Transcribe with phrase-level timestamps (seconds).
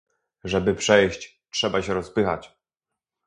[0.43, 2.57] Żeby przejść, trzeba się rozpychać